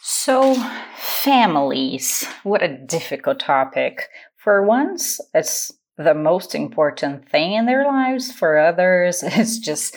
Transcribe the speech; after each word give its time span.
So, 0.00 0.54
families, 0.96 2.24
what 2.44 2.62
a 2.62 2.76
difficult 2.76 3.40
topic. 3.40 4.08
For 4.36 4.64
once, 4.64 5.20
it's 5.34 5.72
the 5.96 6.14
most 6.14 6.54
important 6.54 7.28
thing 7.28 7.54
in 7.54 7.66
their 7.66 7.84
lives. 7.84 8.30
For 8.30 8.58
others, 8.58 9.22
it's 9.26 9.58
just 9.58 9.96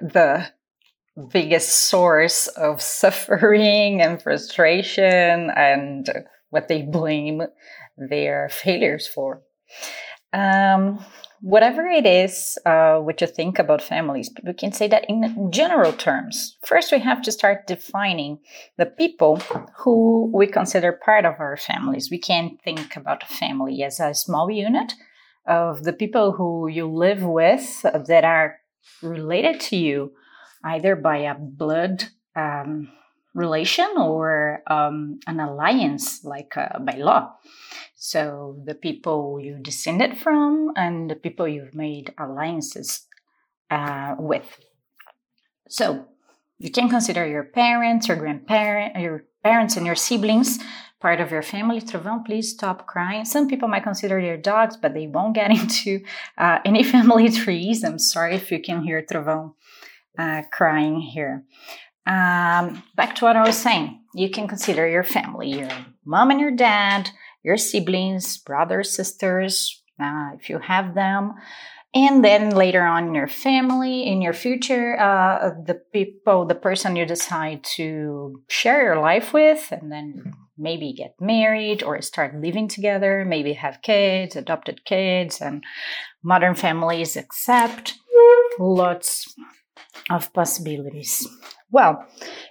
the 0.00 0.46
biggest 1.30 1.68
source 1.88 2.48
of 2.48 2.80
suffering 3.00 4.00
and 4.00 4.20
frustration 4.20 5.50
and 5.50 6.08
what 6.50 6.68
they 6.68 6.82
blame 6.82 7.42
their 7.96 8.48
failures 8.50 9.06
for. 9.06 9.42
Um, 10.32 11.04
whatever 11.42 11.84
it 11.86 12.06
is, 12.06 12.56
uh, 12.64 12.98
what 12.98 13.20
you 13.20 13.26
think 13.26 13.58
about 13.58 13.82
families, 13.82 14.30
we 14.44 14.54
can 14.54 14.72
say 14.72 14.86
that 14.86 15.04
in 15.08 15.50
general 15.50 15.92
terms. 15.92 16.56
First, 16.64 16.92
we 16.92 17.00
have 17.00 17.20
to 17.22 17.32
start 17.32 17.66
defining 17.66 18.38
the 18.78 18.86
people 18.86 19.36
who 19.76 20.30
we 20.32 20.46
consider 20.46 20.92
part 20.92 21.24
of 21.24 21.34
our 21.40 21.56
families. 21.56 22.10
We 22.10 22.18
can't 22.18 22.62
think 22.62 22.96
about 22.96 23.24
a 23.24 23.34
family 23.34 23.82
as 23.82 23.98
a 23.98 24.14
small 24.14 24.50
unit 24.50 24.94
of 25.44 25.82
the 25.82 25.92
people 25.92 26.30
who 26.30 26.68
you 26.68 26.86
live 26.86 27.24
with 27.24 27.82
that 27.82 28.24
are 28.24 28.60
related 29.02 29.60
to 29.60 29.76
you, 29.76 30.12
either 30.64 30.94
by 30.94 31.18
a 31.18 31.34
blood 31.34 32.04
um, 32.36 32.88
relation 33.34 33.88
or 33.96 34.62
um, 34.66 35.20
an 35.26 35.40
alliance, 35.40 36.24
like 36.24 36.56
uh, 36.56 36.78
by 36.80 36.96
law. 36.96 37.34
So 37.94 38.56
the 38.64 38.74
people 38.74 39.38
you 39.40 39.58
descended 39.60 40.18
from 40.18 40.72
and 40.76 41.10
the 41.10 41.14
people 41.14 41.46
you've 41.46 41.74
made 41.74 42.12
alliances 42.18 43.06
uh, 43.70 44.16
with. 44.18 44.58
So 45.68 46.06
you 46.58 46.70
can 46.70 46.88
consider 46.88 47.26
your 47.26 47.44
parents, 47.44 48.08
your 48.08 48.16
grandparents, 48.16 48.98
your 48.98 49.24
parents 49.42 49.76
and 49.76 49.86
your 49.86 49.94
siblings 49.94 50.58
part 51.02 51.20
of 51.20 51.32
your 51.32 51.42
family. 51.42 51.80
Trovão, 51.80 52.24
please 52.24 52.50
stop 52.50 52.86
crying. 52.86 53.24
Some 53.24 53.48
people 53.48 53.68
might 53.68 53.82
consider 53.82 54.18
your 54.18 54.36
dogs, 54.36 54.76
but 54.76 54.94
they 54.94 55.08
won't 55.08 55.34
get 55.34 55.50
into 55.60 56.00
uh, 56.38 56.60
any 56.64 56.84
family 56.84 57.28
trees. 57.42 57.84
I'm 57.84 57.98
sorry 57.98 58.36
if 58.36 58.50
you 58.50 58.62
can 58.62 58.84
hear 58.84 59.02
Trovão 59.02 59.54
uh, 60.16 60.42
crying 60.52 61.00
here. 61.00 61.44
Um, 62.06 62.82
back 62.96 63.14
to 63.16 63.24
what 63.24 63.36
I 63.36 63.46
was 63.46 63.56
saying. 63.56 64.00
You 64.14 64.30
can 64.30 64.48
consider 64.48 64.88
your 64.88 65.04
family, 65.04 65.50
your 65.50 65.70
mom 66.04 66.30
and 66.30 66.40
your 66.40 66.50
dad, 66.50 67.10
your 67.42 67.56
siblings, 67.56 68.38
brothers, 68.38 68.90
sisters, 68.90 69.82
uh, 70.00 70.30
if 70.38 70.50
you 70.50 70.58
have 70.58 70.94
them. 70.94 71.34
And 71.94 72.24
then 72.24 72.50
later 72.50 72.82
on 72.82 73.08
in 73.08 73.14
your 73.14 73.28
family, 73.28 74.06
in 74.06 74.22
your 74.22 74.32
future, 74.32 74.98
uh, 74.98 75.50
the 75.66 75.74
people, 75.92 76.46
the 76.46 76.54
person 76.54 76.96
you 76.96 77.04
decide 77.04 77.62
to 77.76 78.42
share 78.48 78.82
your 78.82 78.98
life 79.00 79.34
with, 79.34 79.70
and 79.70 79.92
then 79.92 80.32
maybe 80.56 80.94
get 80.94 81.14
married 81.20 81.82
or 81.82 82.00
start 82.00 82.40
living 82.40 82.66
together, 82.66 83.26
maybe 83.26 83.52
have 83.52 83.82
kids, 83.82 84.36
adopted 84.36 84.84
kids, 84.86 85.40
and 85.40 85.62
modern 86.22 86.54
families 86.54 87.16
accept 87.16 87.94
lots 88.58 89.34
of 90.08 90.32
possibilities. 90.32 91.28
Well, 91.72 92.06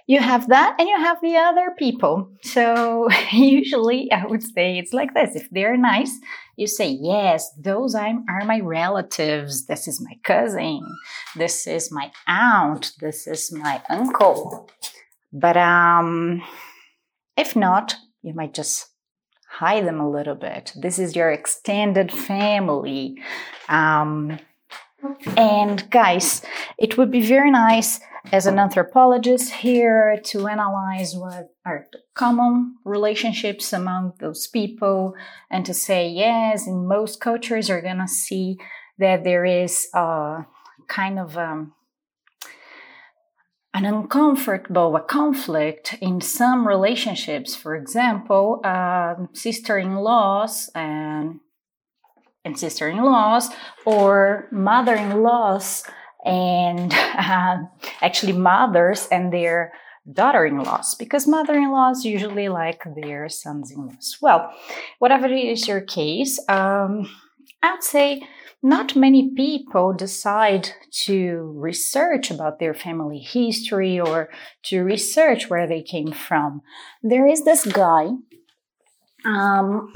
you 0.08 0.18
have 0.18 0.48
that 0.48 0.74
and 0.80 0.88
you 0.88 0.96
have 0.98 1.20
the 1.22 1.36
other 1.36 1.70
people. 1.78 2.28
So 2.42 3.08
usually 3.32 4.10
I 4.10 4.26
would 4.26 4.42
say 4.42 4.78
it's 4.78 4.92
like 4.92 5.14
this. 5.14 5.36
If 5.36 5.48
they're 5.50 5.76
nice, 5.76 6.12
you 6.56 6.66
say, 6.66 6.88
yes, 7.00 7.48
those 7.56 7.94
are 7.94 8.12
my 8.44 8.60
relatives. 8.60 9.66
This 9.66 9.86
is 9.86 10.00
my 10.00 10.18
cousin. 10.24 10.82
This 11.36 11.68
is 11.68 11.92
my 11.92 12.10
aunt. 12.26 12.92
This 13.00 13.28
is 13.28 13.52
my 13.52 13.80
uncle. 13.88 14.68
But 15.32 15.56
um, 15.56 16.42
if 17.36 17.54
not, 17.54 17.94
you 18.22 18.34
might 18.34 18.54
just 18.54 18.88
hide 19.48 19.86
them 19.86 20.00
a 20.00 20.10
little 20.10 20.34
bit. 20.34 20.72
This 20.76 20.98
is 20.98 21.14
your 21.14 21.30
extended 21.30 22.10
family. 22.10 23.22
Um, 23.68 24.38
and 25.36 25.88
guys, 25.90 26.42
it 26.78 26.96
would 26.96 27.10
be 27.10 27.22
very 27.22 27.50
nice 27.50 28.00
as 28.30 28.46
an 28.46 28.58
anthropologist 28.58 29.52
here 29.52 30.18
to 30.24 30.46
analyze 30.46 31.14
what 31.16 31.50
are 31.66 31.86
the 31.92 31.98
common 32.14 32.76
relationships 32.84 33.72
among 33.72 34.12
those 34.20 34.46
people 34.46 35.14
and 35.50 35.66
to 35.66 35.74
say, 35.74 36.08
yes, 36.08 36.66
in 36.66 36.86
most 36.86 37.20
cultures, 37.20 37.68
you're 37.68 37.82
going 37.82 37.98
to 37.98 38.08
see 38.08 38.58
that 38.98 39.24
there 39.24 39.44
is 39.44 39.88
a 39.94 40.46
kind 40.88 41.18
of 41.18 41.36
um, 41.36 41.72
an 43.74 43.84
uncomfortable 43.86 44.94
a 44.94 45.00
conflict 45.00 45.96
in 46.00 46.20
some 46.20 46.68
relationships. 46.68 47.56
For 47.56 47.74
example, 47.74 48.60
uh, 48.64 49.14
sister-in-laws 49.32 50.70
and 50.74 51.40
and 52.44 52.58
sister-in-laws 52.58 53.50
or 53.84 54.48
mother-in-laws 54.50 55.84
and 56.24 56.92
uh, 56.92 57.58
actually 58.02 58.32
mothers 58.32 59.08
and 59.10 59.32
their 59.32 59.72
daughter-in-laws 60.12 60.96
because 60.96 61.28
mother-in-laws 61.28 62.04
usually 62.04 62.48
like 62.48 62.82
their 63.00 63.28
sons-in-laws. 63.28 64.18
Well 64.20 64.52
whatever 64.98 65.26
is 65.26 65.68
your 65.68 65.80
case 65.80 66.40
um, 66.48 67.08
i 67.62 67.70
would 67.72 67.84
say 67.84 68.22
not 68.62 68.94
many 68.94 69.34
people 69.34 69.92
decide 69.92 70.70
to 71.04 71.52
research 71.56 72.30
about 72.30 72.60
their 72.60 72.74
family 72.74 73.18
history 73.18 73.98
or 73.98 74.30
to 74.64 74.82
research 74.84 75.50
where 75.50 75.66
they 75.66 75.82
came 75.82 76.12
from. 76.12 76.62
There 77.02 77.26
is 77.26 77.44
this 77.44 77.66
guy 77.66 78.10
um, 79.24 79.92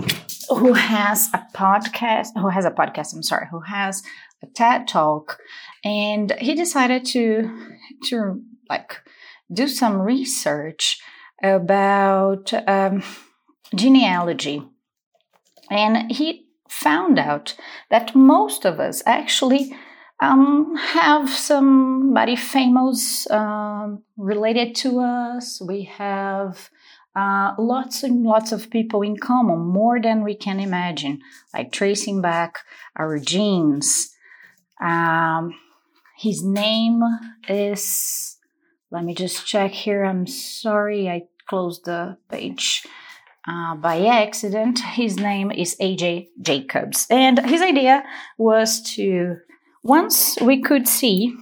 who 0.48 0.72
has 0.72 1.28
a 1.34 1.44
podcast 1.54 2.28
who 2.34 2.48
has 2.48 2.64
a 2.64 2.70
podcast 2.70 3.14
i'm 3.14 3.22
sorry 3.22 3.46
who 3.50 3.60
has 3.60 4.02
a 4.42 4.46
ted 4.54 4.86
talk 4.86 5.38
and 5.84 6.32
he 6.38 6.54
decided 6.54 7.04
to 7.04 7.50
to 8.04 8.40
like 8.68 9.00
do 9.52 9.68
some 9.68 10.00
research 10.00 11.00
about 11.42 12.52
um, 12.68 13.02
genealogy 13.74 14.62
and 15.70 16.10
he 16.10 16.46
found 16.68 17.18
out 17.18 17.54
that 17.90 18.14
most 18.14 18.64
of 18.64 18.80
us 18.80 19.02
actually 19.06 19.74
um, 20.20 20.74
have 20.76 21.28
somebody 21.28 22.36
famous 22.36 23.30
um, 23.30 24.02
related 24.16 24.74
to 24.76 25.00
us. 25.00 25.60
We 25.60 25.84
have 25.84 26.70
uh, 27.16 27.54
lots 27.58 28.02
and 28.02 28.22
lots 28.22 28.52
of 28.52 28.68
people 28.68 29.00
in 29.00 29.16
common, 29.16 29.58
more 29.58 29.98
than 30.00 30.22
we 30.22 30.34
can 30.34 30.60
imagine, 30.60 31.20
like 31.54 31.72
tracing 31.72 32.20
back 32.20 32.58
our 32.94 33.18
genes. 33.18 34.14
Um, 34.80 35.54
his 36.18 36.44
name 36.44 37.00
is, 37.48 38.36
let 38.90 39.02
me 39.02 39.14
just 39.14 39.46
check 39.46 39.72
here. 39.72 40.04
I'm 40.04 40.26
sorry, 40.26 41.08
I 41.08 41.22
closed 41.48 41.86
the 41.86 42.18
page. 42.28 42.86
Uh, 43.48 43.76
by 43.76 44.04
accident. 44.04 44.80
His 44.80 45.18
name 45.18 45.52
is 45.52 45.76
AJ 45.80 46.30
Jacobs. 46.42 47.06
And 47.10 47.38
his 47.46 47.62
idea 47.62 48.02
was 48.38 48.82
to, 48.94 49.36
once 49.84 50.36
we 50.40 50.60
could 50.60 50.88
see, 50.88 51.32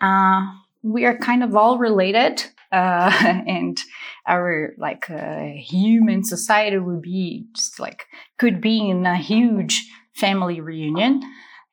uh, 0.00 0.40
we 0.82 1.04
are 1.04 1.18
kind 1.18 1.44
of 1.44 1.54
all 1.54 1.76
related 1.76 2.44
uh, 2.72 3.12
and 3.46 3.78
our 4.26 4.74
like 4.78 5.08
uh, 5.10 5.44
human 5.56 6.24
society 6.24 6.78
would 6.78 7.02
be 7.02 7.46
just 7.54 7.78
like 7.78 8.06
could 8.38 8.60
be 8.60 8.88
in 8.88 9.06
a 9.06 9.16
huge 9.16 9.88
family 10.14 10.60
reunion. 10.60 11.22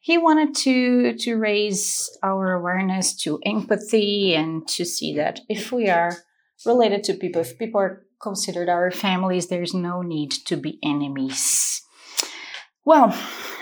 He 0.01 0.17
wanted 0.17 0.55
to 0.55 1.13
to 1.17 1.35
raise 1.35 2.09
our 2.23 2.53
awareness 2.53 3.15
to 3.23 3.39
empathy 3.45 4.35
and 4.35 4.67
to 4.69 4.85
see 4.85 5.15
that 5.15 5.41
if 5.49 5.71
we 5.71 5.89
are 5.89 6.15
related 6.65 7.03
to 7.05 7.13
people 7.13 7.41
if 7.41 7.57
people 7.57 7.79
are 7.81 8.05
considered 8.21 8.67
our 8.67 8.91
families 8.91 9.47
there's 9.47 9.73
no 9.73 10.01
need 10.01 10.31
to 10.31 10.57
be 10.57 10.79
enemies. 10.83 11.81
Well 12.85 13.15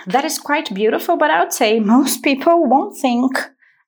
that 0.07 0.25
is 0.25 0.39
quite 0.39 0.73
beautiful 0.73 1.17
but 1.17 1.29
i 1.29 1.39
would 1.39 1.51
say 1.51 1.79
most 1.79 2.23
people 2.23 2.65
won't 2.65 2.97
think 2.97 3.37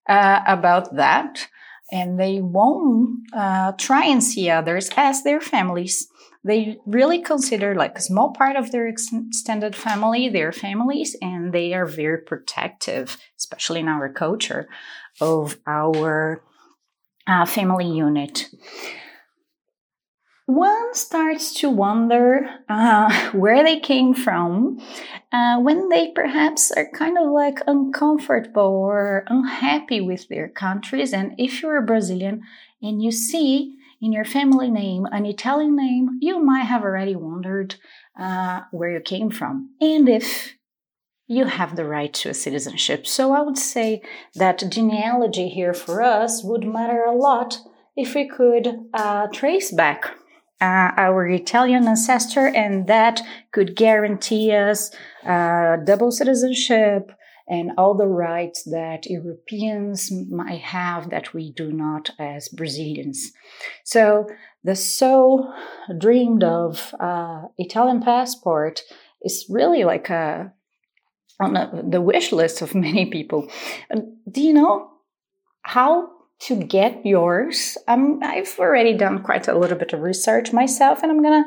uh, 0.09 0.41
about 0.45 0.95
that 0.95 1.47
and 1.91 2.19
they 2.19 2.41
won't 2.41 3.19
uh, 3.33 3.71
try 3.73 4.05
and 4.05 4.23
see 4.23 4.49
others 4.49 4.89
as 4.95 5.23
their 5.23 5.41
families. 5.41 6.07
They 6.43 6.77
really 6.85 7.21
consider 7.21 7.75
like 7.75 7.97
a 7.97 8.01
small 8.01 8.31
part 8.31 8.55
of 8.55 8.71
their 8.71 8.87
extended 8.87 9.75
family, 9.75 10.29
their 10.29 10.51
families, 10.51 11.15
and 11.21 11.51
they 11.51 11.73
are 11.73 11.85
very 11.85 12.19
protective, 12.19 13.17
especially 13.37 13.81
in 13.81 13.87
our 13.87 14.11
culture, 14.11 14.69
of 15.19 15.57
our 15.67 16.41
uh, 17.27 17.45
family 17.45 17.91
unit 17.91 18.49
one 20.49 20.95
starts 20.95 21.53
to 21.53 21.69
wonder 21.69 22.49
uh, 22.67 23.29
where 23.33 23.63
they 23.63 23.79
came 23.79 24.15
from 24.15 24.79
uh, 25.31 25.59
when 25.59 25.89
they 25.89 26.11
perhaps 26.11 26.71
are 26.71 26.89
kind 26.91 27.17
of 27.19 27.29
like 27.29 27.59
uncomfortable 27.67 28.63
or 28.63 29.25
unhappy 29.27 30.01
with 30.01 30.27
their 30.27 30.49
countries. 30.49 31.13
And 31.13 31.35
if 31.37 31.61
you're 31.61 31.77
a 31.77 31.85
Brazilian 31.85 32.41
and 32.81 33.01
you 33.01 33.11
see 33.11 33.75
in 34.01 34.11
your 34.11 34.25
family 34.25 34.71
name 34.71 35.05
an 35.11 35.27
Italian 35.27 35.75
name, 35.75 36.17
you 36.19 36.43
might 36.43 36.63
have 36.63 36.83
already 36.83 37.15
wondered 37.15 37.75
uh, 38.19 38.61
where 38.71 38.89
you 38.89 39.01
came 39.01 39.29
from 39.29 39.75
and 39.79 40.09
if 40.09 40.55
you 41.27 41.45
have 41.45 41.75
the 41.75 41.85
right 41.85 42.11
to 42.15 42.29
a 42.29 42.33
citizenship. 42.33 43.05
So 43.05 43.33
I 43.33 43.41
would 43.41 43.57
say 43.57 44.01
that 44.33 44.63
genealogy 44.67 45.47
here 45.47 45.75
for 45.75 46.01
us 46.01 46.43
would 46.43 46.65
matter 46.65 47.03
a 47.03 47.15
lot 47.15 47.59
if 47.95 48.15
we 48.15 48.27
could 48.27 48.67
uh, 48.95 49.27
trace 49.27 49.71
back 49.71 50.15
uh, 50.61 50.91
our 50.97 51.27
Italian 51.27 51.87
ancestor, 51.87 52.47
and 52.47 52.87
that 52.87 53.21
could 53.51 53.75
guarantee 53.75 54.51
us 54.51 54.91
uh, 55.25 55.77
double 55.77 56.11
citizenship 56.11 57.11
and 57.47 57.71
all 57.77 57.95
the 57.95 58.07
rights 58.07 58.63
that 58.63 59.07
Europeans 59.07 60.11
might 60.29 60.61
have 60.61 61.09
that 61.09 61.33
we 61.33 61.51
do 61.51 61.71
not 61.71 62.11
as 62.19 62.47
Brazilians. 62.49 63.31
So 63.83 64.27
the 64.63 64.75
so 64.75 65.51
dreamed 65.97 66.43
of 66.43 66.93
uh, 66.99 67.43
Italian 67.57 68.01
passport 68.01 68.83
is 69.23 69.45
really 69.49 69.83
like 69.83 70.09
a 70.09 70.53
on 71.39 71.55
a, 71.55 71.83
the 71.89 72.01
wish 72.01 72.31
list 72.31 72.61
of 72.61 72.75
many 72.87 73.05
people. 73.05 73.49
Do 74.29 74.41
you 74.41 74.53
know 74.53 74.91
how 75.61 76.09
to 76.41 76.55
get 76.55 77.05
yours? 77.05 77.77
Um, 77.87 78.19
I've 78.23 78.55
already 78.59 78.95
done 78.97 79.23
quite 79.23 79.47
a 79.47 79.57
little 79.57 79.77
bit 79.77 79.93
of 79.93 80.01
research 80.01 80.53
myself, 80.53 81.03
and 81.03 81.11
I'm 81.11 81.21
gonna 81.21 81.45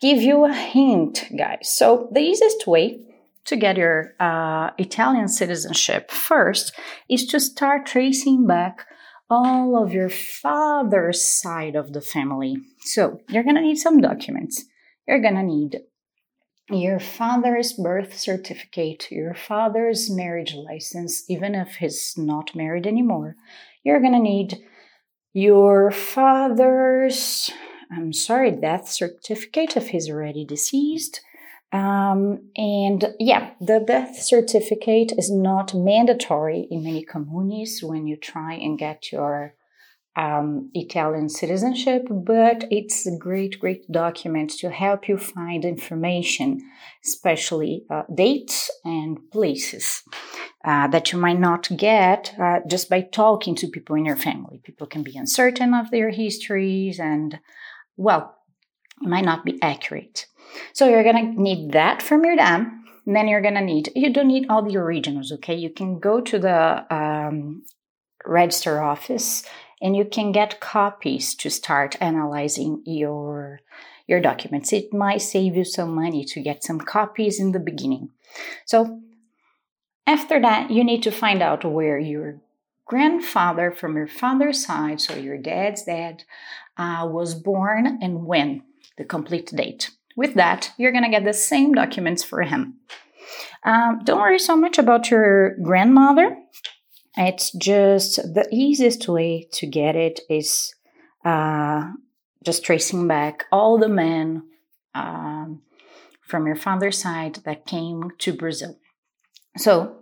give 0.00 0.22
you 0.22 0.44
a 0.44 0.52
hint, 0.52 1.24
guys. 1.36 1.70
So 1.70 2.08
the 2.12 2.20
easiest 2.20 2.66
way 2.66 3.00
to 3.46 3.56
get 3.56 3.76
your 3.76 4.14
uh, 4.20 4.70
Italian 4.78 5.28
citizenship 5.28 6.10
first 6.10 6.72
is 7.08 7.26
to 7.26 7.40
start 7.40 7.86
tracing 7.86 8.46
back 8.46 8.86
all 9.30 9.82
of 9.82 9.92
your 9.92 10.08
father's 10.08 11.22
side 11.22 11.74
of 11.74 11.92
the 11.92 12.00
family. 12.00 12.56
So 12.80 13.20
you're 13.28 13.44
gonna 13.44 13.62
need 13.62 13.76
some 13.76 14.00
documents. 14.00 14.64
You're 15.06 15.20
gonna 15.20 15.42
need 15.42 15.80
your 16.70 17.00
father's 17.00 17.72
birth 17.72 18.18
certificate, 18.18 19.10
your 19.10 19.34
father's 19.34 20.10
marriage 20.10 20.54
license, 20.54 21.28
even 21.28 21.54
if 21.54 21.76
he's 21.76 22.14
not 22.16 22.54
married 22.54 22.86
anymore. 22.86 23.36
You're 23.84 24.00
going 24.00 24.12
to 24.12 24.18
need 24.18 24.58
your 25.32 25.90
father's, 25.90 27.50
I'm 27.90 28.12
sorry, 28.12 28.50
death 28.50 28.88
certificate 28.88 29.76
if 29.76 29.88
he's 29.88 30.10
already 30.10 30.44
deceased. 30.44 31.20
Um, 31.72 32.50
and 32.56 33.14
yeah, 33.18 33.50
the 33.60 33.80
death 33.80 34.16
certificate 34.16 35.12
is 35.18 35.30
not 35.30 35.74
mandatory 35.74 36.66
in 36.70 36.84
many 36.84 37.04
communes 37.04 37.80
when 37.82 38.06
you 38.06 38.16
try 38.16 38.54
and 38.54 38.78
get 38.78 39.12
your 39.12 39.54
um, 40.16 40.70
Italian 40.74 41.28
citizenship, 41.28 42.06
but 42.10 42.64
it's 42.70 43.06
a 43.06 43.16
great, 43.16 43.60
great 43.60 43.90
document 43.90 44.50
to 44.50 44.70
help 44.70 45.08
you 45.08 45.16
find 45.16 45.64
information, 45.64 46.60
especially 47.04 47.84
uh, 47.88 48.02
dates 48.12 48.70
and 48.84 49.18
places 49.30 50.02
uh, 50.64 50.88
that 50.88 51.12
you 51.12 51.18
might 51.18 51.38
not 51.38 51.68
get 51.76 52.34
uh, 52.40 52.58
just 52.68 52.90
by 52.90 53.00
talking 53.00 53.54
to 53.54 53.68
people 53.68 53.94
in 53.94 54.04
your 54.04 54.16
family. 54.16 54.60
People 54.64 54.86
can 54.86 55.02
be 55.04 55.16
uncertain 55.16 55.72
of 55.72 55.90
their 55.90 56.10
histories 56.10 56.98
and, 56.98 57.38
well, 57.96 58.34
might 59.00 59.24
not 59.24 59.44
be 59.44 59.58
accurate. 59.62 60.26
So 60.72 60.88
you're 60.88 61.04
going 61.04 61.36
to 61.36 61.40
need 61.40 61.72
that 61.72 62.02
from 62.02 62.24
your 62.24 62.34
dad. 62.34 62.66
then 63.06 63.28
you're 63.28 63.40
to 63.40 63.60
need, 63.60 63.92
you 63.94 64.12
don't 64.12 64.28
need 64.28 64.46
all 64.48 64.62
the 64.62 64.76
originals, 64.76 65.30
okay? 65.32 65.54
You 65.54 65.70
can 65.70 66.00
go 66.00 66.20
to 66.20 66.38
the 66.38 66.94
um, 66.94 67.62
register 68.26 68.82
office 68.82 69.44
and 69.80 69.96
you 69.96 70.04
can 70.04 70.32
get 70.32 70.60
copies 70.60 71.34
to 71.36 71.50
start 71.50 71.96
analyzing 72.00 72.82
your 72.84 73.60
your 74.06 74.20
documents. 74.20 74.72
It 74.72 74.92
might 74.92 75.20
save 75.20 75.54
you 75.54 75.64
some 75.64 75.94
money 75.94 76.24
to 76.24 76.40
get 76.40 76.64
some 76.64 76.80
copies 76.80 77.38
in 77.38 77.52
the 77.52 77.60
beginning. 77.60 78.08
So 78.64 79.02
after 80.06 80.40
that, 80.40 80.70
you 80.70 80.82
need 80.82 81.02
to 81.02 81.10
find 81.10 81.42
out 81.42 81.64
where 81.64 81.98
your 81.98 82.40
grandfather 82.86 83.70
from 83.70 83.96
your 83.96 84.06
father's 84.08 84.64
side, 84.64 85.00
so 85.00 85.14
your 85.14 85.36
dad's 85.36 85.84
dad, 85.84 86.24
uh, 86.78 87.06
was 87.06 87.34
born 87.34 87.98
and 88.00 88.24
when, 88.24 88.62
the 88.96 89.04
complete 89.04 89.54
date. 89.54 89.90
With 90.16 90.34
that, 90.34 90.72
you're 90.78 90.92
to 90.92 91.10
get 91.10 91.24
the 91.24 91.34
same 91.34 91.74
documents 91.74 92.24
for 92.24 92.42
him. 92.42 92.78
Um, 93.62 94.00
don't 94.04 94.18
worry 94.18 94.38
so 94.38 94.56
much 94.56 94.78
about 94.78 95.10
your 95.10 95.56
grandmother 95.58 96.34
it's 97.16 97.50
just 97.52 98.16
the 98.16 98.48
easiest 98.52 99.08
way 99.08 99.48
to 99.52 99.66
get 99.66 99.96
it 99.96 100.20
is 100.28 100.74
uh, 101.24 101.90
just 102.44 102.64
tracing 102.64 103.08
back 103.08 103.46
all 103.50 103.78
the 103.78 103.88
men 103.88 104.44
um, 104.94 105.62
from 106.22 106.46
your 106.46 106.56
father's 106.56 106.98
side 106.98 107.36
that 107.44 107.66
came 107.66 108.10
to 108.18 108.32
Brazil. 108.32 108.78
So 109.56 109.96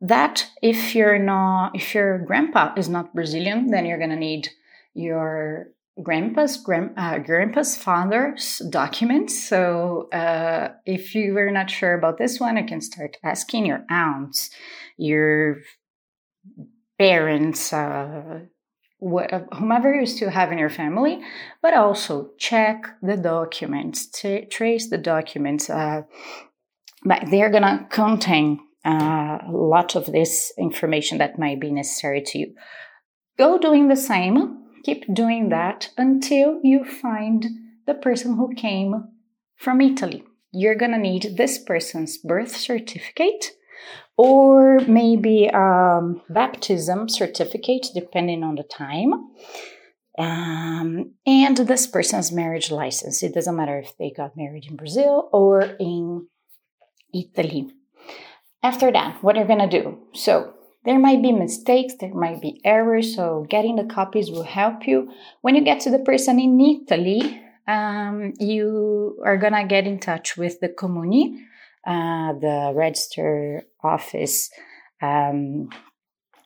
that 0.00 0.46
if 0.62 0.94
you're 0.94 1.18
not 1.18 1.74
if 1.74 1.94
your 1.94 2.18
grandpa 2.18 2.74
is 2.76 2.88
not 2.88 3.14
Brazilian, 3.14 3.68
then 3.68 3.86
you're 3.86 3.98
gonna 3.98 4.16
need 4.16 4.50
your 4.94 5.68
grandpa's 6.02 6.58
grand, 6.58 6.92
uh, 6.96 7.18
grandpa's 7.18 7.76
father's 7.76 8.60
documents. 8.68 9.42
So 9.48 10.08
uh, 10.12 10.72
if 10.84 11.14
you 11.14 11.32
were 11.32 11.50
not 11.50 11.70
sure 11.70 11.94
about 11.94 12.18
this 12.18 12.38
one, 12.38 12.58
you 12.58 12.64
can 12.64 12.82
start 12.82 13.16
asking 13.24 13.66
your 13.66 13.84
aunts, 13.88 14.50
your 14.98 15.58
parents, 16.98 17.72
uh, 17.72 18.40
whomever 19.00 19.94
you 19.94 20.06
still 20.06 20.30
have 20.30 20.52
in 20.52 20.58
your 20.58 20.70
family, 20.70 21.20
but 21.62 21.74
also 21.74 22.30
check 22.38 22.86
the 23.02 23.16
documents, 23.16 24.06
t- 24.06 24.46
trace 24.46 24.88
the 24.88 24.98
documents. 24.98 25.68
Uh, 25.68 26.02
but 27.04 27.24
they're 27.30 27.50
gonna 27.50 27.86
contain 27.90 28.60
uh, 28.84 29.38
a 29.46 29.52
lot 29.52 29.94
of 29.96 30.06
this 30.06 30.52
information 30.58 31.18
that 31.18 31.38
might 31.38 31.60
be 31.60 31.70
necessary 31.70 32.22
to 32.22 32.38
you. 32.38 32.54
Go 33.38 33.58
doing 33.58 33.88
the 33.88 33.96
same. 33.96 34.62
Keep 34.84 35.12
doing 35.12 35.50
that 35.50 35.90
until 35.98 36.60
you 36.62 36.84
find 36.84 37.44
the 37.86 37.94
person 37.94 38.36
who 38.36 38.54
came 38.54 39.08
from 39.56 39.80
Italy. 39.80 40.24
You're 40.52 40.76
gonna 40.76 40.98
need 40.98 41.36
this 41.36 41.58
person's 41.58 42.16
birth 42.16 42.56
certificate 42.56 43.52
or 44.16 44.80
maybe 44.80 45.50
um, 45.50 46.22
baptism 46.28 47.08
certificate, 47.08 47.88
depending 47.94 48.42
on 48.42 48.54
the 48.54 48.62
time. 48.62 49.12
Um, 50.18 51.12
and 51.26 51.56
this 51.58 51.86
person's 51.86 52.32
marriage 52.32 52.70
license. 52.70 53.22
It 53.22 53.34
doesn't 53.34 53.54
matter 53.54 53.78
if 53.78 53.96
they 53.98 54.10
got 54.10 54.36
married 54.36 54.66
in 54.66 54.76
Brazil 54.76 55.28
or 55.32 55.60
in 55.78 56.26
Italy. 57.12 57.70
After 58.62 58.90
that, 58.90 59.22
what 59.22 59.36
are 59.36 59.40
you're 59.40 59.48
gonna 59.48 59.68
do? 59.68 59.98
So 60.14 60.54
there 60.86 60.98
might 60.98 61.20
be 61.20 61.32
mistakes, 61.32 61.94
there 62.00 62.14
might 62.14 62.40
be 62.40 62.60
errors, 62.64 63.14
so 63.14 63.46
getting 63.50 63.76
the 63.76 63.84
copies 63.84 64.30
will 64.30 64.44
help 64.44 64.86
you. 64.86 65.12
When 65.42 65.54
you 65.54 65.62
get 65.62 65.80
to 65.80 65.90
the 65.90 65.98
person 65.98 66.40
in 66.40 66.58
Italy, 66.60 67.42
um, 67.68 68.32
you 68.38 69.20
are 69.24 69.36
gonna 69.36 69.66
get 69.66 69.86
in 69.86 69.98
touch 69.98 70.36
with 70.36 70.60
the 70.60 70.68
comuni 70.68 71.44
uh, 71.86 72.32
the 72.32 72.72
register 72.74 73.62
office 73.82 74.50
um, 75.00 75.68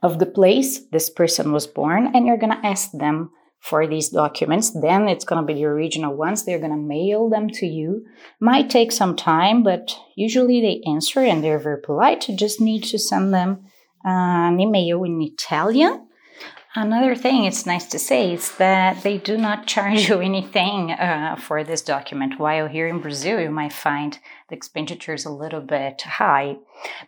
of 0.02 0.18
the 0.18 0.26
place 0.26 0.80
this 0.92 1.10
person 1.10 1.52
was 1.52 1.66
born, 1.66 2.14
and 2.14 2.26
you're 2.26 2.36
going 2.36 2.52
to 2.52 2.66
ask 2.66 2.90
them 2.92 3.30
for 3.60 3.86
these 3.86 4.08
documents. 4.08 4.70
Then 4.70 5.08
it's 5.08 5.24
going 5.24 5.40
to 5.40 5.46
be 5.46 5.54
the 5.54 5.66
original 5.66 6.14
ones. 6.14 6.44
They're 6.44 6.58
going 6.58 6.72
to 6.72 6.76
mail 6.76 7.28
them 7.28 7.48
to 7.50 7.66
you. 7.66 8.06
Might 8.40 8.70
take 8.70 8.90
some 8.90 9.16
time, 9.16 9.62
but 9.62 9.94
usually 10.16 10.60
they 10.60 10.82
answer 10.90 11.20
and 11.20 11.44
they're 11.44 11.58
very 11.58 11.80
polite. 11.80 12.28
You 12.28 12.36
just 12.36 12.60
need 12.60 12.84
to 12.84 12.98
send 12.98 13.34
them 13.34 13.64
uh, 14.04 14.48
an 14.48 14.60
email 14.60 15.04
in 15.04 15.20
Italian 15.20 16.06
Another 16.76 17.16
thing 17.16 17.46
it's 17.46 17.66
nice 17.66 17.84
to 17.86 17.98
say 17.98 18.32
is 18.32 18.54
that 18.56 19.02
they 19.02 19.18
do 19.18 19.36
not 19.36 19.66
charge 19.74 20.08
you 20.08 20.20
anything 20.20 20.92
uh, 20.92 21.34
for 21.34 21.64
this 21.64 21.82
document. 21.82 22.38
While 22.38 22.68
here 22.68 22.86
in 22.86 23.00
Brazil, 23.00 23.40
you 23.40 23.50
might 23.50 23.72
find 23.72 24.16
the 24.48 24.54
expenditures 24.54 25.24
a 25.24 25.32
little 25.32 25.60
bit 25.60 26.02
high. 26.02 26.58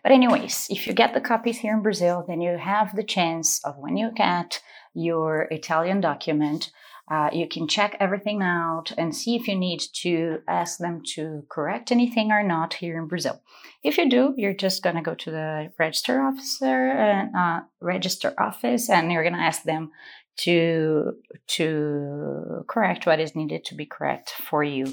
But, 0.01 0.11
anyways, 0.11 0.67
if 0.69 0.85
you 0.85 0.91
get 0.91 1.13
the 1.13 1.21
copies 1.21 1.59
here 1.59 1.73
in 1.73 1.81
Brazil, 1.81 2.25
then 2.27 2.41
you 2.41 2.57
have 2.57 2.93
the 2.93 3.03
chance 3.03 3.63
of 3.63 3.77
when 3.77 3.95
you 3.95 4.11
get 4.11 4.61
your 4.93 5.47
Italian 5.49 6.01
document 6.01 6.71
uh, 7.11 7.29
you 7.33 7.47
can 7.47 7.67
check 7.67 7.97
everything 7.99 8.41
out 8.41 8.91
and 8.97 9.13
see 9.15 9.35
if 9.35 9.47
you 9.47 9.55
need 9.55 9.81
to 9.93 10.39
ask 10.47 10.77
them 10.79 11.01
to 11.15 11.45
correct 11.49 11.91
anything 11.91 12.31
or 12.31 12.43
not 12.43 12.75
here 12.75 12.97
in 12.97 13.07
Brazil. 13.07 13.41
If 13.83 13.97
you 13.97 14.09
do, 14.09 14.33
you're 14.37 14.53
just 14.53 14.83
going 14.83 14.95
to 14.95 15.01
go 15.01 15.13
to 15.13 15.31
the 15.31 15.71
register 15.77 16.21
officer 16.21 16.87
and 16.91 17.35
uh, 17.35 17.61
register 17.81 18.33
office, 18.37 18.89
and 18.89 19.11
you're 19.11 19.23
going 19.23 19.35
to 19.35 19.39
ask 19.39 19.63
them 19.63 19.91
to 20.35 21.13
to 21.45 22.65
correct 22.67 23.05
what 23.05 23.19
is 23.19 23.35
needed 23.35 23.65
to 23.65 23.75
be 23.75 23.85
correct 23.85 24.31
for 24.31 24.63
you. 24.63 24.85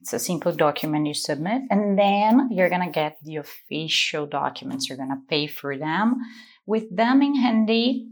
It's 0.00 0.12
a 0.12 0.18
simple 0.18 0.52
document 0.52 1.06
you 1.06 1.14
submit, 1.14 1.62
and 1.70 1.98
then 1.98 2.48
you're 2.52 2.70
going 2.70 2.86
to 2.86 2.92
get 2.92 3.18
the 3.22 3.36
official 3.36 4.26
documents. 4.26 4.88
You're 4.88 4.98
going 4.98 5.10
to 5.10 5.28
pay 5.28 5.48
for 5.48 5.76
them. 5.76 6.16
With 6.64 6.94
them 6.94 7.22
in 7.22 7.34
handy, 7.34 8.06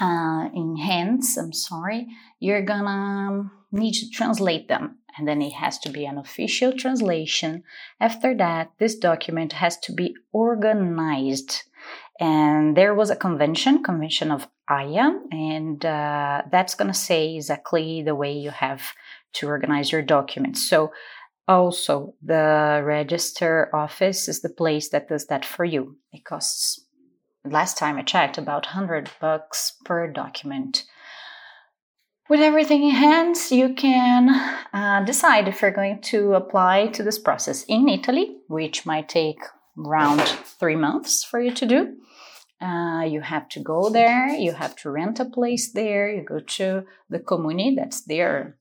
uh, 0.00 0.48
in 0.54 0.76
hands, 0.76 1.36
I'm 1.36 1.52
sorry, 1.52 2.06
you're 2.40 2.62
gonna 2.62 3.50
need 3.72 3.92
to 3.94 4.10
translate 4.10 4.68
them. 4.68 4.98
And 5.16 5.28
then 5.28 5.40
it 5.42 5.52
has 5.52 5.78
to 5.80 5.90
be 5.90 6.04
an 6.06 6.18
official 6.18 6.72
translation. 6.72 7.62
After 8.00 8.34
that, 8.36 8.72
this 8.78 8.96
document 8.96 9.52
has 9.52 9.78
to 9.80 9.92
be 9.92 10.16
organized. 10.32 11.62
And 12.18 12.76
there 12.76 12.94
was 12.94 13.10
a 13.10 13.16
convention, 13.16 13.82
convention 13.82 14.30
of 14.30 14.48
Haia, 14.68 15.12
and 15.30 15.84
uh, 15.84 16.42
that's 16.50 16.74
to 16.74 16.94
say 16.94 17.34
exactly 17.34 18.02
the 18.02 18.14
way 18.14 18.32
you 18.32 18.50
have 18.50 18.92
to 19.34 19.48
organize 19.48 19.92
your 19.92 20.02
documents. 20.02 20.68
So 20.68 20.92
also 21.46 22.14
the 22.22 22.82
register 22.84 23.74
office 23.74 24.28
is 24.28 24.40
the 24.40 24.48
place 24.48 24.88
that 24.90 25.08
does 25.08 25.26
that 25.26 25.44
for 25.44 25.64
you. 25.64 25.96
It 26.12 26.24
costs 26.24 26.83
last 27.44 27.78
time 27.78 27.96
I 27.96 28.02
checked, 28.02 28.38
about 28.38 28.66
100 28.66 29.10
bucks 29.20 29.74
per 29.84 30.10
document. 30.10 30.84
With 32.28 32.40
everything 32.40 32.84
in 32.84 32.90
hand, 32.90 33.36
you 33.50 33.74
can 33.74 34.30
uh, 34.72 35.04
decide 35.04 35.46
if 35.46 35.60
you're 35.60 35.70
going 35.70 36.00
to 36.02 36.34
apply 36.34 36.86
to 36.88 37.02
this 37.02 37.18
process 37.18 37.64
in 37.64 37.88
Italy, 37.88 38.38
which 38.48 38.86
might 38.86 39.08
take 39.10 39.40
around 39.78 40.22
three 40.58 40.76
months 40.76 41.22
for 41.22 41.40
you 41.40 41.52
to 41.52 41.66
do. 41.66 41.96
Uh, 42.62 43.02
you 43.02 43.20
have 43.20 43.48
to 43.50 43.60
go 43.60 43.90
there, 43.90 44.28
you 44.28 44.52
have 44.52 44.74
to 44.76 44.90
rent 44.90 45.20
a 45.20 45.24
place 45.26 45.72
there, 45.72 46.10
you 46.10 46.22
go 46.22 46.40
to 46.40 46.84
the 47.10 47.18
comune, 47.18 47.74
that's 47.74 48.02
their 48.04 48.56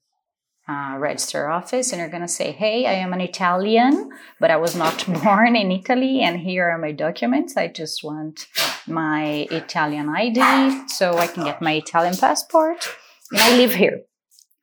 uh, 0.67 0.96
register 0.98 1.50
office 1.50 1.91
and 1.91 2.00
you're 2.00 2.10
going 2.10 2.22
to 2.22 2.27
say, 2.27 2.51
Hey, 2.51 2.86
I 2.86 2.93
am 2.93 3.13
an 3.13 3.22
Italian, 3.22 4.10
but 4.39 4.51
I 4.51 4.58
was 4.58 4.75
not 4.75 5.05
born 5.24 5.55
in 5.55 5.72
Italy, 5.72 6.22
and 6.22 6.39
here 6.39 6.70
are 6.70 6.77
my 6.77 6.91
documents. 6.91 7.58
I 7.58 7.67
just 7.67 8.03
want 8.03 8.48
my 8.88 9.48
Italian 9.51 10.10
ID 10.10 10.88
so 10.88 11.17
I 11.17 11.27
can 11.27 11.43
get 11.43 11.62
my 11.62 11.74
Italian 11.74 12.15
passport. 12.15 12.88
And 13.32 13.41
I 13.41 13.58
live 13.58 13.74
here. 13.74 14.01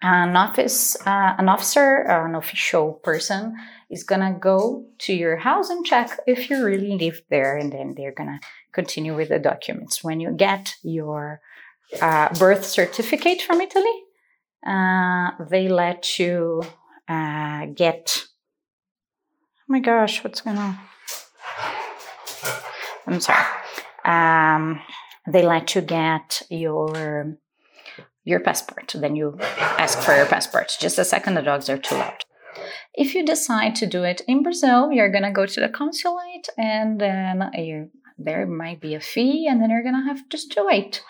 An 0.02 0.35
office, 0.35 0.97
uh, 1.07 1.35
an 1.37 1.50
officer, 1.50 2.09
uh, 2.09 2.25
an 2.25 2.35
official 2.35 2.95
person 3.04 3.54
is 3.90 4.02
gonna 4.02 4.35
go 4.40 4.87
to 5.00 5.12
your 5.12 5.37
house 5.37 5.69
and 5.69 5.85
check 5.85 6.19
if 6.26 6.49
you 6.49 6.64
really 6.64 6.97
live 6.97 7.21
there, 7.28 7.59
and 7.59 7.71
then 7.71 7.95
they're 7.95 8.14
gonna 8.14 8.40
continue 8.73 9.14
with 9.14 9.28
the 9.28 9.38
documents. 9.38 10.02
When 10.02 10.19
you 10.21 10.30
get 10.30 10.76
your 10.83 11.42
uh, 12.00 12.33
birth 12.38 12.64
certificate 12.64 13.42
from 13.42 13.61
Italy, 13.61 14.04
uh, 14.67 15.31
they 15.49 15.69
let 15.69 16.19
you 16.19 16.62
uh, 17.09 17.67
get. 17.67 18.26
Oh 19.59 19.73
my 19.73 19.81
gosh, 19.81 20.23
what's 20.23 20.40
going 20.40 20.59
on? 20.59 20.79
I'm 23.07 23.21
sorry. 23.21 23.45
Um, 24.05 24.81
they 25.26 25.43
let 25.43 25.75
you 25.75 25.83
get 25.83 26.43
your 26.50 27.37
your 28.25 28.40
passport. 28.40 28.95
Then 28.95 29.17
you 29.17 29.38
ask 29.40 29.99
for 29.99 30.14
your 30.14 30.26
passport. 30.26 30.76
Just 30.81 30.99
a 30.99 31.05
second, 31.05 31.35
the 31.35 31.43
dogs 31.43 31.69
are 31.69 31.79
too 31.79 31.97
loud. 31.97 32.25
If 32.95 33.14
you 33.14 33.25
decide 33.25 33.75
to 33.76 33.87
do 33.87 34.05
it 34.05 34.21
in 34.26 34.43
Brazil, 34.43 34.93
you're 34.93 35.11
gonna 35.11 35.33
go 35.33 35.47
to 35.47 35.61
the 35.61 35.69
consulate, 35.69 36.49
and 36.59 37.00
then 37.00 37.50
you, 37.55 37.90
there 38.19 38.47
might 38.47 38.81
be 38.81 38.95
a 38.95 39.00
fee, 39.00 39.47
and 39.49 39.61
then 39.61 39.71
you're 39.71 39.83
gonna 39.83 40.05
have 40.05 40.29
just 40.29 40.52
to 40.52 40.64
wait. 40.64 41.02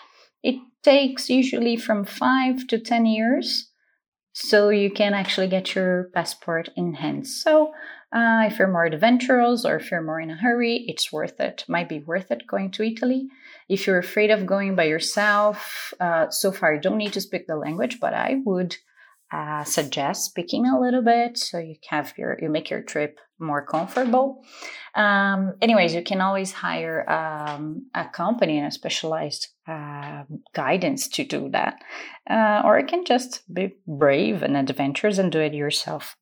It 0.43 0.55
takes 0.83 1.29
usually 1.29 1.77
from 1.77 2.05
five 2.05 2.67
to 2.67 2.79
10 2.79 3.05
years 3.05 3.69
so 4.33 4.69
you 4.69 4.89
can 4.89 5.13
actually 5.13 5.47
get 5.47 5.75
your 5.75 6.05
passport 6.13 6.69
in 6.75 6.93
hand. 6.93 7.27
So 7.27 7.73
uh, 8.13 8.47
if 8.49 8.59
you're 8.59 8.67
more 8.67 8.85
adventurous 8.85 9.65
or 9.65 9.77
if 9.77 9.91
you're 9.91 10.01
more 10.01 10.19
in 10.19 10.31
a 10.31 10.35
hurry, 10.35 10.85
it's 10.87 11.11
worth 11.11 11.39
it. 11.39 11.65
Might 11.67 11.89
be 11.89 11.99
worth 11.99 12.31
it 12.31 12.47
going 12.47 12.71
to 12.71 12.83
Italy. 12.83 13.27
If 13.69 13.87
you're 13.87 13.97
afraid 13.97 14.31
of 14.31 14.45
going 14.45 14.75
by 14.75 14.85
yourself, 14.85 15.93
uh, 15.99 16.29
so 16.29 16.51
far 16.51 16.73
you 16.75 16.81
don't 16.81 16.97
need 16.97 17.13
to 17.13 17.21
speak 17.21 17.47
the 17.47 17.55
language, 17.55 17.99
but 17.99 18.13
I 18.13 18.41
would 18.45 18.77
uh, 19.31 19.63
suggest 19.63 20.25
speaking 20.25 20.65
a 20.65 20.79
little 20.79 21.01
bit 21.01 21.37
so 21.37 21.57
you 21.57 21.75
have 21.89 22.13
your 22.17 22.37
you 22.41 22.49
make 22.49 22.69
your 22.69 22.81
trip 22.81 23.19
more 23.39 23.65
comfortable. 23.65 24.43
Um, 24.93 25.53
anyways, 25.61 25.95
you 25.95 26.03
can 26.03 26.21
always 26.21 26.51
hire 26.51 27.09
um, 27.09 27.87
a 27.95 28.05
company 28.05 28.57
and 28.57 28.67
a 28.67 28.71
specialized 28.71 29.47
uh, 29.67 30.23
guidance 30.53 31.07
to 31.09 31.23
do 31.23 31.49
that, 31.49 31.81
uh, 32.29 32.61
or 32.65 32.79
you 32.79 32.85
can 32.85 33.05
just 33.05 33.41
be 33.53 33.73
brave 33.87 34.43
and 34.43 34.57
adventurous 34.57 35.17
and 35.17 35.31
do 35.31 35.39
it 35.39 35.53
yourself. 35.53 36.15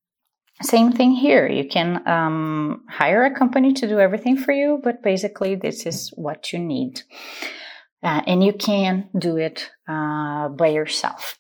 Same 0.61 0.91
thing 0.91 1.11
here. 1.11 1.47
You 1.47 1.67
can 1.67 2.05
um, 2.07 2.83
hire 2.89 3.23
a 3.23 3.33
company 3.33 3.73
to 3.73 3.87
do 3.87 3.99
everything 3.99 4.37
for 4.37 4.51
you, 4.51 4.79
but 4.83 5.01
basically, 5.01 5.55
this 5.55 5.85
is 5.85 6.09
what 6.15 6.51
you 6.51 6.59
need. 6.59 7.01
Uh, 8.03 8.21
and 8.27 8.43
you 8.43 8.53
can 8.53 9.09
do 9.17 9.37
it 9.37 9.71
uh, 9.87 10.49
by 10.49 10.67
yourself. 10.67 11.38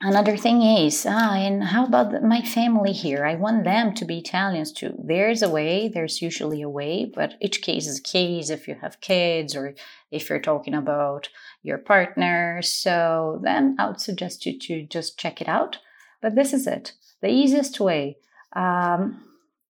Another 0.00 0.36
thing 0.36 0.62
is, 0.62 1.04
ah, 1.08 1.34
and 1.34 1.64
how 1.64 1.84
about 1.84 2.22
my 2.22 2.40
family 2.40 2.92
here? 2.92 3.26
I 3.26 3.34
want 3.34 3.64
them 3.64 3.94
to 3.94 4.04
be 4.04 4.18
Italians 4.18 4.70
too. 4.70 4.94
There's 4.96 5.42
a 5.42 5.50
way, 5.50 5.88
there's 5.88 6.22
usually 6.22 6.62
a 6.62 6.68
way, 6.68 7.10
but 7.12 7.34
each 7.40 7.62
case 7.62 7.88
is 7.88 7.98
a 7.98 8.02
case 8.02 8.48
if 8.48 8.68
you 8.68 8.76
have 8.80 9.00
kids 9.00 9.56
or 9.56 9.74
if 10.12 10.30
you're 10.30 10.38
talking 10.38 10.74
about 10.74 11.30
your 11.64 11.78
partner. 11.78 12.62
So 12.62 13.40
then 13.42 13.74
I 13.76 13.88
would 13.88 14.00
suggest 14.00 14.46
you 14.46 14.56
to 14.60 14.86
just 14.86 15.18
check 15.18 15.40
it 15.40 15.48
out. 15.48 15.78
But 16.22 16.36
this 16.36 16.52
is 16.52 16.68
it 16.68 16.92
the 17.20 17.28
easiest 17.28 17.80
way. 17.80 18.18
Um, 18.52 19.24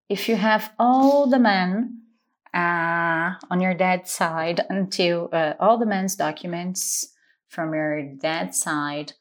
if 0.09 0.29
you 0.29 0.35
have 0.35 0.73
all 0.77 1.29
the 1.29 1.39
men 1.39 2.03
uh, 2.53 3.35
on 3.49 3.61
your 3.61 3.75
dad's 3.75 4.11
side 4.11 4.61
until 4.71 5.29
uh, 5.33 5.53
all 5.61 5.79
the 5.79 5.87
men's 5.87 6.17
documents 6.17 7.15
from 7.47 7.73
your 7.73 8.03
dad's 8.03 8.61
side 8.61 9.13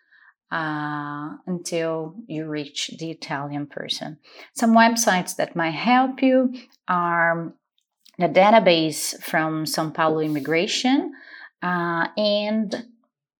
uh, 0.51 1.37
until 1.47 2.15
you 2.27 2.45
reach 2.47 2.91
the 2.99 3.11
Italian 3.11 3.67
person. 3.67 4.17
Some 4.53 4.75
websites 4.75 5.35
that 5.37 5.55
might 5.55 5.71
help 5.71 6.21
you 6.21 6.53
are 6.87 7.53
the 8.17 8.27
database 8.29 9.21
from 9.21 9.65
Sao 9.65 9.89
Paulo 9.89 10.19
Immigration, 10.19 11.13
uh, 11.61 12.07
and 12.15 12.85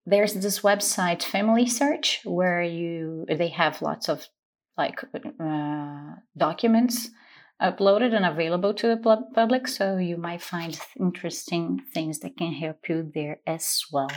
there's 0.04 0.34
this 0.34 0.60
website 0.60 1.22
Family 1.22 1.66
Search 1.66 2.20
where 2.24 2.62
you 2.62 3.24
they 3.28 3.48
have 3.48 3.82
lots 3.82 4.08
of 4.08 4.26
like 4.76 5.02
uh, 5.40 6.14
documents 6.36 7.10
uploaded 7.60 8.14
and 8.14 8.26
available 8.26 8.74
to 8.74 8.88
the 8.88 9.24
public, 9.34 9.66
so 9.66 9.96
you 9.96 10.16
might 10.16 10.42
find 10.42 10.78
interesting 11.00 11.80
things 11.94 12.18
that 12.20 12.36
can 12.36 12.52
help 12.52 12.88
you 12.88 13.10
there 13.14 13.40
as 13.46 13.82
well. 13.90 14.10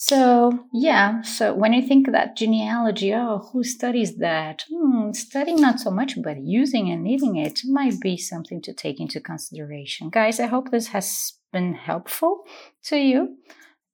So, 0.00 0.66
yeah, 0.72 1.22
so 1.22 1.52
when 1.52 1.72
you 1.72 1.82
think 1.82 2.12
that 2.12 2.36
genealogy, 2.36 3.12
oh, 3.12 3.50
who 3.50 3.64
studies 3.64 4.18
that? 4.18 4.64
Hmm, 4.72 5.10
studying 5.10 5.60
not 5.60 5.80
so 5.80 5.90
much, 5.90 6.22
but 6.22 6.40
using 6.40 6.88
and 6.88 7.02
needing 7.02 7.34
it 7.34 7.62
might 7.64 7.98
be 8.00 8.16
something 8.16 8.62
to 8.62 8.72
take 8.72 9.00
into 9.00 9.20
consideration. 9.20 10.10
Guys, 10.10 10.38
I 10.38 10.46
hope 10.46 10.70
this 10.70 10.86
has 10.88 11.32
been 11.52 11.74
helpful 11.74 12.44
to 12.84 12.96
you, 12.96 13.38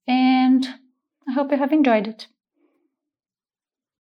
and 0.07 0.67
I 1.27 1.33
hope 1.33 1.51
you 1.51 1.57
have 1.57 1.73
enjoyed 1.73 2.07
it. 2.07 2.27